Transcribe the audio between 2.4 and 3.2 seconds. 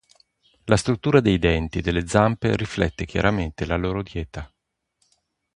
riflette